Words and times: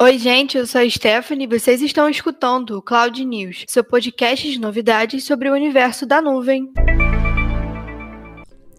Oi, 0.00 0.16
gente, 0.16 0.56
eu 0.56 0.66
sou 0.66 0.80
a 0.80 0.88
Stephanie 0.88 1.44
e 1.44 1.58
vocês 1.58 1.82
estão 1.82 2.08
escutando 2.08 2.78
o 2.78 2.82
Cloud 2.82 3.22
News, 3.22 3.66
seu 3.68 3.84
podcast 3.84 4.50
de 4.50 4.58
novidades 4.58 5.24
sobre 5.24 5.50
o 5.50 5.52
universo 5.52 6.06
da 6.06 6.22
nuvem. 6.22 6.72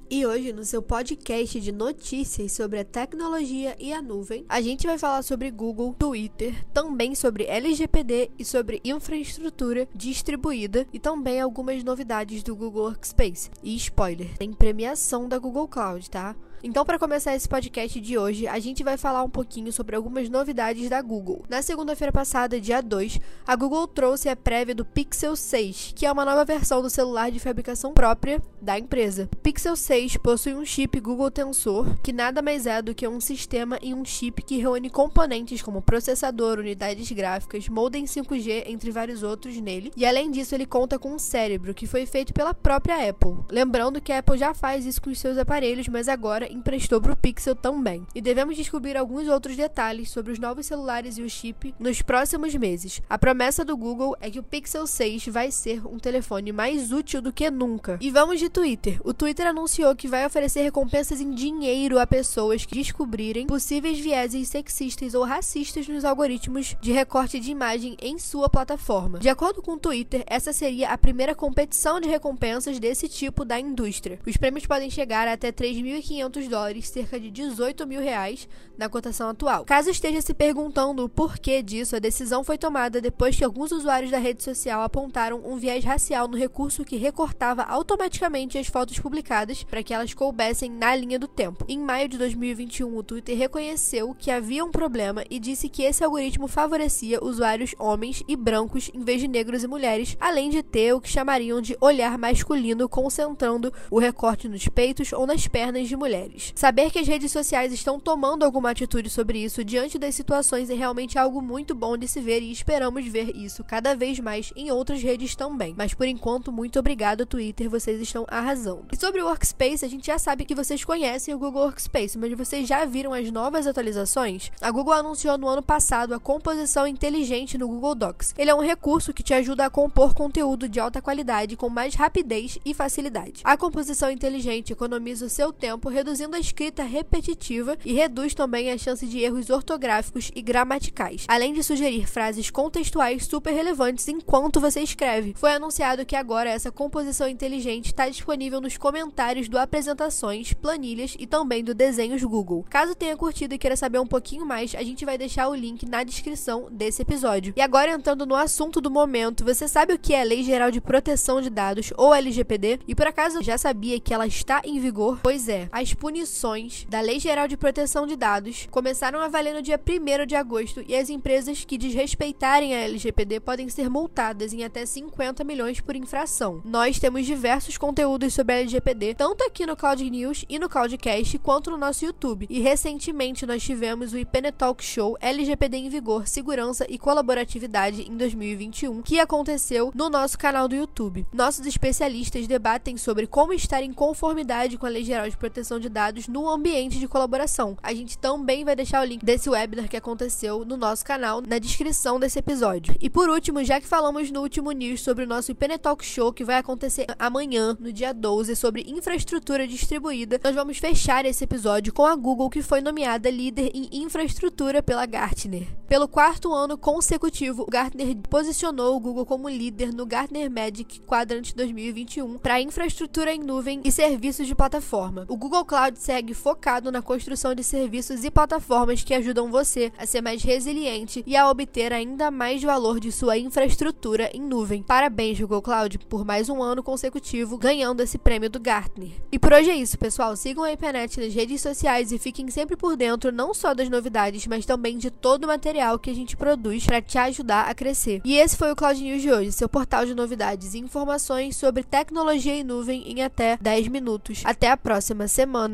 E 0.10 0.26
hoje, 0.26 0.52
no 0.54 0.64
seu 0.64 0.82
podcast 0.82 1.62
de 1.62 1.72
notícias 1.72 2.52
sobre 2.52 2.80
a 2.80 2.84
tecnologia 2.84 3.76
e 3.80 3.94
a 3.94 4.02
nuvem, 4.02 4.44
a 4.50 4.60
gente 4.60 4.88
vai 4.88 4.98
falar 4.98 5.22
sobre 5.22 5.52
Google, 5.52 5.96
Twitter, 6.00 6.66
também 6.74 7.14
sobre 7.14 7.46
LGPD 7.46 8.32
e 8.40 8.44
sobre 8.44 8.82
infraestrutura 8.84 9.88
distribuída 9.94 10.88
e 10.92 10.98
também 10.98 11.40
algumas 11.40 11.84
novidades 11.84 12.42
do 12.42 12.56
Google 12.56 12.86
Workspace. 12.86 13.52
E 13.62 13.76
spoiler, 13.76 14.36
tem 14.36 14.52
premiação 14.52 15.30
da 15.30 15.38
Google 15.38 15.68
Cloud, 15.68 16.10
tá? 16.10 16.36
Então, 16.66 16.86
para 16.86 16.98
começar 16.98 17.36
esse 17.36 17.48
podcast 17.48 18.00
de 18.00 18.18
hoje, 18.18 18.48
a 18.48 18.58
gente 18.58 18.86
vai 18.86 18.96
falar 18.96 19.22
um 19.22 19.30
pouquinho 19.30 19.70
sobre 19.74 19.98
algumas 19.98 20.30
novidades 20.30 20.90
da 20.90 21.02
Google. 21.02 21.44
Na 21.50 21.62
segunda-feira 21.62 22.10
passada, 22.10 22.58
dia 22.58 22.80
2, 22.80 23.20
a 23.46 23.54
Google 23.54 23.86
trouxe 23.86 24.30
a 24.30 24.36
prévia 24.36 24.74
do 24.74 24.86
Pixel 24.86 25.36
6, 25.36 25.92
que 25.94 26.06
é 26.06 26.12
uma 26.12 26.24
nova 26.24 26.46
versão 26.46 26.82
do 26.82 26.90
celular 26.90 27.30
de 27.30 27.38
fabricação 27.38 27.94
própria 27.94 28.42
da 28.62 28.80
empresa. 28.80 29.28
O 29.34 29.38
Pixel 29.40 29.76
6 29.76 30.16
possui 30.16 30.54
um 30.54 30.64
chip 30.64 30.98
Google 31.02 31.30
Tensor, 31.30 31.98
que 32.02 32.14
nada 32.14 32.42
mais 32.42 32.66
é 32.66 32.82
do 32.82 32.96
que 32.96 33.06
um 33.06 33.20
sistema 33.20 33.78
e 33.82 33.94
um 33.94 34.06
chip 34.06 34.42
que 34.42 34.58
reúne 34.58 34.90
componentes 34.90 35.62
como 35.62 35.82
processador, 35.82 36.60
unidades 36.60 37.12
gráficas, 37.12 37.68
modem 37.68 38.06
5G, 38.06 38.64
entre 38.68 38.90
vários 38.90 39.22
outros 39.22 39.60
nele. 39.60 39.92
E 39.98 40.06
além 40.06 40.32
disso, 40.32 40.56
ele 40.56 40.66
conta 40.66 40.98
com 40.98 41.12
um 41.12 41.20
cérebro 41.20 41.74
que 41.74 41.86
foi 41.86 42.06
feito 42.06 42.34
pela 42.34 42.54
própria 42.54 43.10
Apple. 43.10 43.36
Lembrando 43.52 44.00
que 44.00 44.14
a 44.14 44.20
Apple 44.20 44.38
já 44.38 44.54
faz 44.54 44.86
isso 44.86 45.02
com 45.02 45.10
os 45.10 45.20
seus 45.20 45.38
aparelhos, 45.38 45.90
mas 45.90 46.08
agora 46.08 46.53
emprestou 46.54 47.02
para 47.02 47.14
o 47.14 47.18
Pixel 47.18 47.56
também. 47.56 48.06
E 48.14 48.22
devemos 48.22 48.56
descobrir 48.56 48.96
alguns 48.96 49.28
outros 49.28 49.56
detalhes 49.56 50.10
sobre 50.10 50.32
os 50.32 50.40
novos 50.40 50.66
celulares 50.66 51.18
e 51.18 51.22
o 51.22 51.30
chip 51.30 51.74
nos 51.80 52.02
próximos 52.02 52.54
meses. 52.56 53.02
A 53.10 53.18
promessa 53.18 53.66
do 53.66 53.76
Google 53.76 54.16
é 54.22 54.30
que 54.30 54.40
o 54.40 54.44
Pixel 54.44 54.86
6 54.86 55.28
vai 55.28 55.52
ser 55.52 55.86
um 55.86 55.98
telefone 55.98 56.52
mais 56.52 56.92
útil 56.92 57.22
do 57.22 57.34
que 57.34 57.50
nunca. 57.50 57.98
E 58.02 58.12
vamos 58.12 58.40
de 58.40 58.50
Twitter. 58.50 59.00
O 59.04 59.14
Twitter 59.14 59.48
anunciou 59.48 59.96
que 59.96 60.08
vai 60.08 60.26
oferecer 60.26 60.62
recompensas 60.62 61.20
em 61.20 61.32
dinheiro 61.32 62.00
a 62.00 62.08
pessoas 62.08 62.66
que 62.66 62.76
descobrirem 62.76 63.48
possíveis 63.48 64.00
vieses 64.00 64.50
sexistas 64.50 65.14
ou 65.14 65.24
racistas 65.24 65.88
nos 65.88 66.06
algoritmos 66.06 66.76
de 66.82 66.92
recorte 66.92 67.40
de 67.40 67.52
imagem 67.52 67.98
em 68.02 68.20
sua 68.20 68.50
plataforma. 68.50 69.20
De 69.20 69.30
acordo 69.30 69.62
com 69.62 69.74
o 69.74 69.80
Twitter, 69.80 70.24
essa 70.28 70.54
seria 70.54 70.90
a 70.90 70.98
primeira 70.98 71.34
competição 71.34 72.00
de 72.00 72.08
recompensas 72.08 72.80
desse 72.80 73.08
tipo 73.08 73.46
da 73.46 73.60
indústria. 73.60 74.20
Os 74.26 74.38
prêmios 74.38 74.66
podem 74.66 74.90
chegar 74.90 75.28
até 75.28 75.52
3.500 75.52 76.43
dólares, 76.48 76.90
cerca 76.90 77.20
de 77.20 77.30
18 77.30 77.86
mil 77.86 78.02
reais, 78.02 78.48
na 78.78 78.90
cotação 78.90 79.30
atual. 79.30 79.66
Caso 79.66 79.90
esteja 79.90 80.22
se 80.22 80.34
perguntando 80.34 81.06
o 81.06 81.10
porquê 81.10 81.62
disso, 81.62 81.96
a 81.96 82.00
decisão 82.00 82.44
foi 82.44 82.58
tomada 82.58 83.00
depois 83.00 83.36
que 83.36 83.44
alguns 83.44 83.72
usuários 83.72 84.12
da 84.12 84.18
rede 84.18 84.44
social 84.44 84.82
apontaram 84.82 85.42
um 85.46 85.58
viés 85.58 85.84
racial 85.84 86.28
no 86.28 86.38
recurso 86.38 86.84
que 86.84 86.98
recortava 86.98 87.64
automaticamente 87.64 88.58
as 88.58 88.68
fotos 88.68 89.00
publicadas 89.00 89.64
para 89.64 89.84
que 89.84 89.94
elas 89.94 90.14
coubessem 90.14 90.72
na 90.72 90.96
linha 90.96 91.20
do 91.20 91.28
tempo. 91.28 91.66
Em 91.68 91.80
maio 91.80 92.08
de 92.10 92.18
2021, 92.18 92.96
o 92.96 93.04
Twitter 93.04 93.38
reconheceu 93.38 94.16
que 94.18 94.32
havia 94.32 94.66
um 94.66 94.72
problema 94.72 95.24
e 95.30 95.40
disse 95.40 95.70
que 95.70 95.84
esse 95.84 96.04
algoritmo 96.04 96.48
favorecia 96.48 97.24
usuários 97.24 97.76
homens 97.78 98.24
e 98.28 98.36
brancos 98.36 98.90
em 98.94 99.02
vez 99.02 99.22
de 99.22 99.28
negros 99.28 99.64
e 99.64 99.68
mulheres, 99.68 100.18
além 100.20 100.50
de 100.50 100.64
ter 100.64 100.94
o 100.94 101.02
que 101.02 101.10
chamariam 101.10 101.62
de 101.62 101.78
olhar 101.80 102.18
masculino, 102.18 102.90
concentrando 102.90 103.72
o 103.90 104.00
recorte 104.00 104.48
nos 104.48 104.68
peitos 104.68 105.14
ou 105.14 105.26
nas 105.28 105.48
pernas 105.48 105.88
de 105.88 105.96
mulheres. 105.96 106.23
Saber 106.56 106.90
que 106.90 107.00
as 107.00 107.08
redes 107.08 107.32
sociais 107.32 107.74
estão 107.74 108.00
tomando 108.00 108.44
alguma 108.44 108.72
atitude 108.72 109.10
sobre 109.10 109.44
isso 109.44 109.64
diante 109.64 110.00
das 110.00 110.16
situações 110.16 110.70
é 110.70 110.74
realmente 110.74 111.18
algo 111.18 111.42
muito 111.42 111.76
bom 111.76 111.98
de 111.98 112.08
se 112.08 112.22
ver 112.22 112.42
e 112.42 112.52
esperamos 112.52 113.06
ver 113.06 113.36
isso 113.36 113.64
cada 113.64 113.96
vez 113.96 114.20
mais 114.20 114.52
em 114.56 114.72
outras 114.72 115.02
redes 115.02 115.36
também. 115.36 115.74
Mas 115.78 115.94
por 115.94 116.08
enquanto, 116.08 116.52
muito 116.52 116.80
obrigado, 116.80 117.26
Twitter, 117.26 117.70
vocês 117.70 118.02
estão 118.02 118.26
arrasando. 118.30 118.88
E 118.92 118.98
sobre 118.98 119.22
o 119.22 119.26
Workspace, 119.26 119.86
a 119.86 119.88
gente 119.90 120.08
já 120.08 120.18
sabe 120.18 120.46
que 120.46 120.56
vocês 120.56 120.84
conhecem 120.84 121.34
o 121.34 121.38
Google 121.38 121.64
Workspace, 121.64 122.18
mas 122.18 122.32
vocês 122.34 122.68
já 122.68 122.86
viram 122.86 123.14
as 123.14 123.30
novas 123.32 123.68
atualizações? 123.68 124.52
A 124.62 124.72
Google 124.72 124.94
anunciou 124.94 125.38
no 125.38 125.48
ano 125.48 125.62
passado 125.62 126.14
a 126.14 126.20
composição 126.20 126.88
inteligente 126.88 127.58
no 127.58 127.68
Google 127.68 127.96
Docs. 127.96 128.34
Ele 128.38 128.50
é 128.50 128.56
um 128.56 128.62
recurso 128.62 129.14
que 129.14 129.24
te 129.24 129.34
ajuda 129.34 129.66
a 129.66 129.70
compor 129.70 130.14
conteúdo 130.14 130.70
de 130.70 130.80
alta 130.80 131.02
qualidade 131.02 131.56
com 131.56 131.70
mais 131.70 131.96
rapidez 131.96 132.58
e 132.66 132.74
facilidade. 132.74 133.42
A 133.44 133.58
composição 133.58 134.10
inteligente 134.10 134.74
economiza 134.74 135.26
o 135.26 135.30
seu 135.30 135.52
tempo, 135.52 135.90
reduzindo 135.90 136.13
reduzindo 136.14 136.36
a 136.36 136.40
escrita 136.40 136.84
repetitiva 136.84 137.76
e 137.84 137.92
reduz 137.92 138.36
também 138.36 138.72
a 138.72 138.78
chance 138.78 139.06
de 139.08 139.20
erros 139.20 139.50
ortográficos 139.50 140.32
e 140.36 140.44
gramaticais, 140.44 141.26
além 141.28 141.54
de 141.54 141.64
sugerir 141.64 142.08
frases 142.08 142.52
contextuais 142.52 143.26
super 143.26 143.52
relevantes 143.52 144.08
enquanto 144.08 144.60
você 144.60 144.82
escreve. 144.82 145.34
Foi 145.36 145.54
anunciado 145.54 146.06
que 146.06 146.16
agora 146.16 146.52
essa 146.52 146.72
composição 146.72 147.28
inteligente 147.28 147.88
está 147.88 148.08
disponível 148.08 148.62
nos 148.62 148.78
comentários 148.78 149.48
do 149.48 149.58
apresentações, 149.58 150.54
planilhas 150.54 151.16
e 151.18 151.26
também 151.26 151.64
do 151.64 151.74
desenhos 151.74 152.24
Google. 152.24 152.64
Caso 152.70 152.94
tenha 152.94 153.18
curtido 153.18 153.56
e 153.56 153.58
queira 153.58 153.76
saber 153.76 153.98
um 153.98 154.06
pouquinho 154.06 154.46
mais, 154.46 154.76
a 154.76 154.84
gente 154.84 155.06
vai 155.06 155.18
deixar 155.18 155.48
o 155.48 155.56
link 155.56 155.84
na 155.88 156.04
descrição 156.04 156.68
desse 156.70 157.02
episódio. 157.02 157.54
E 157.58 157.62
agora 157.62 157.92
entrando 157.92 158.24
no 158.24 158.36
assunto 158.36 158.80
do 158.80 158.92
momento, 158.92 159.44
você 159.44 159.68
sabe 159.68 159.94
o 159.94 160.00
que 160.00 160.14
é 160.14 160.22
a 160.22 160.26
Lei 160.26 160.44
Geral 160.44 160.70
de 160.70 160.80
Proteção 160.80 161.42
de 161.42 161.50
Dados 161.50 161.92
ou 161.98 162.14
LGPD? 162.14 162.82
E 162.88 162.94
por 162.94 163.08
acaso 163.08 163.42
já 163.42 163.58
sabia 163.58 164.00
que 164.00 164.14
ela 164.14 164.28
está 164.28 164.62
em 164.64 164.80
vigor? 164.80 165.20
Pois 165.24 165.50
é, 165.50 165.68
as 165.72 165.92
punições 166.04 166.86
da 166.90 167.00
Lei 167.00 167.18
Geral 167.18 167.48
de 167.48 167.56
Proteção 167.56 168.06
de 168.06 168.18
Dados 168.18 168.68
começaram 168.70 169.22
a 169.22 169.30
valer 169.30 169.54
no 169.54 169.62
dia 169.62 169.80
1 169.80 170.26
de 170.26 170.36
agosto 170.36 170.84
e 170.86 170.94
as 170.94 171.10
empresas 171.10 171.64
que 171.64 171.78
desrespeitarem 171.78 172.76
a 172.76 172.80
LGPD 172.80 173.40
podem 173.40 173.70
ser 173.70 173.90
multadas 173.90 174.52
em 174.52 174.66
até 174.66 174.86
50 174.86 175.46
milhões 175.46 175.80
por 175.80 175.96
infração. 175.96 176.62
Nós 176.66 177.00
temos 177.00 177.26
diversos 177.26 177.78
conteúdos 177.78 178.34
sobre 178.34 178.54
a 178.54 178.60
LGPD, 178.60 179.16
tanto 179.16 179.46
aqui 179.46 179.66
no 179.66 179.78
Cloud 179.78 180.10
News 180.10 180.44
e 180.50 180.60
no 180.60 180.68
Cloudcast, 180.68 181.40
quanto 181.40 181.72
no 181.72 181.78
nosso 181.78 182.04
YouTube. 182.04 182.48
E 182.50 182.60
recentemente 182.60 183.46
nós 183.46 183.64
tivemos 183.64 184.12
o 184.12 184.18
IPN 184.18 184.52
Talk 184.52 184.84
Show 184.84 185.18
LGPD 185.22 185.78
em 185.78 185.90
Vigor, 185.90 186.28
Segurança 186.28 186.86
e 186.90 186.98
Colaboratividade 187.00 188.12
em 188.12 188.18
2021, 188.18 189.04
que 189.04 189.22
aconteceu 189.22 189.90
no 189.96 190.10
nosso 190.10 190.38
canal 190.38 190.68
do 190.68 190.76
YouTube. 190.76 191.26
Nossos 191.32 191.66
especialistas 191.66 192.46
debatem 192.46 192.98
sobre 192.98 193.26
como 193.26 193.54
estar 193.54 193.82
em 193.82 193.94
conformidade 193.94 194.78
com 194.78 194.86
a 194.86 194.90
Lei 194.90 195.06
Geral 195.06 195.30
de 195.30 195.38
Proteção 195.38 195.80
de 195.80 195.93
Dados 195.94 196.28
no 196.28 196.50
ambiente 196.50 197.00
de 197.00 197.08
colaboração. 197.08 197.78
A 197.82 197.94
gente 197.94 198.18
também 198.18 198.66
vai 198.66 198.76
deixar 198.76 199.02
o 199.02 199.06
link 199.06 199.24
desse 199.24 199.50
webinar 199.50 199.88
que 199.88 199.96
aconteceu 199.96 200.66
no 200.66 200.76
nosso 200.76 201.06
canal 201.06 201.40
na 201.40 201.60
descrição 201.60 202.20
desse 202.20 202.40
episódio. 202.40 202.96
E 203.00 203.10
por 203.10 203.30
último, 203.30 203.64
já 203.64 203.80
que 203.80 203.88
falamos 203.88 204.32
no 204.32 204.42
último 204.42 204.72
news 204.72 205.02
sobre 205.02 205.24
o 205.24 205.28
nosso 205.28 205.52
IPN 205.52 205.78
Talk 205.78 206.04
Show 206.04 206.34
que 206.34 206.44
vai 206.44 206.58
acontecer 206.58 207.06
amanhã, 207.20 207.78
no 207.80 207.94
dia 207.94 208.12
12, 208.12 208.56
sobre 208.56 208.84
infraestrutura 208.88 209.68
distribuída, 209.68 210.40
nós 210.44 210.56
vamos 210.56 210.80
fechar 210.80 211.26
esse 211.26 211.44
episódio 211.44 211.94
com 211.94 212.06
a 212.06 212.16
Google 212.16 212.50
que 212.50 212.64
foi 212.64 212.82
nomeada 212.82 213.30
líder 213.30 213.72
em 213.74 213.88
infraestrutura 213.94 214.82
pela 214.82 215.06
Gartner. 215.06 215.68
Pelo 215.88 216.08
quarto 216.08 216.52
ano 216.52 216.78
consecutivo, 216.78 217.64
o 217.64 217.72
Gartner 217.72 218.18
posicionou 218.30 218.96
o 218.96 219.00
Google 219.00 219.26
como 219.26 219.48
líder 219.48 219.94
no 219.94 220.06
Gartner 220.08 220.50
Magic 220.50 221.02
Quadrant 221.02 221.54
2021 221.56 222.40
para 222.40 222.60
infraestrutura 222.60 223.32
em 223.32 223.40
nuvem 223.40 223.82
e 223.84 223.92
serviços 223.92 224.48
de 224.48 224.56
plataforma. 224.56 225.26
O 225.28 225.38
Google 225.38 225.66
Cloud 225.66 225.83
Cloud 225.84 226.00
segue 226.00 226.34
focado 226.34 226.90
na 226.94 227.02
construção 227.02 227.54
de 227.54 227.62
serviços 227.62 228.24
e 228.24 228.32
plataformas 228.32 229.04
que 229.04 229.14
ajudam 229.14 229.52
você 229.52 229.92
a 229.98 230.06
ser 230.06 230.22
mais 230.22 230.42
resiliente 230.42 231.22
e 231.28 231.36
a 231.36 231.50
obter 231.50 231.92
ainda 231.92 232.32
mais 232.32 232.64
valor 232.64 233.02
de 233.02 233.12
sua 233.12 233.38
infraestrutura 233.38 234.30
em 234.34 234.42
nuvem. 234.42 234.82
Parabéns, 234.82 235.38
Google 235.42 235.62
Cloud, 235.62 235.98
por 236.08 236.24
mais 236.24 236.48
um 236.48 236.64
ano 236.64 236.82
consecutivo 236.82 237.58
ganhando 237.58 238.00
esse 238.00 238.18
prêmio 238.18 238.50
do 238.50 238.62
Gartner. 238.62 239.12
E 239.30 239.38
por 239.38 239.52
hoje 239.52 239.72
é 239.72 239.76
isso, 239.76 239.98
pessoal. 239.98 240.38
Sigam 240.38 240.64
a 240.64 240.72
IPNET 240.72 241.20
nas 241.20 241.34
redes 241.34 241.60
sociais 241.60 242.14
e 242.14 242.18
fiquem 242.18 242.50
sempre 242.50 242.78
por 242.78 242.96
dentro 242.96 243.30
não 243.30 243.54
só 243.54 243.74
das 243.74 243.90
novidades, 243.90 244.48
mas 244.48 244.66
também 244.66 244.98
de 244.98 245.12
todo 245.12 245.44
o 245.44 245.48
material 245.48 246.00
que 246.00 246.10
a 246.10 246.16
gente 246.16 246.38
produz 246.38 246.86
para 246.86 247.02
te 247.02 247.18
ajudar 247.18 247.68
a 247.68 247.76
crescer. 247.76 248.22
E 248.24 248.38
esse 248.38 248.56
foi 248.56 248.72
o 248.72 248.76
Cloud 248.76 249.04
News 249.04 249.22
de 249.22 249.32
hoje, 249.32 249.52
seu 249.52 249.68
portal 249.68 250.06
de 250.06 250.16
novidades 250.16 250.76
e 250.76 250.80
informações 250.80 251.58
sobre 251.58 251.84
tecnologia 251.84 252.56
em 252.56 252.64
nuvem 252.64 253.04
em 253.12 253.22
até 253.22 253.58
10 253.60 253.90
minutos. 253.90 254.44
Até 254.46 254.72
a 254.72 254.78
próxima 254.78 255.28
semana 255.28 255.73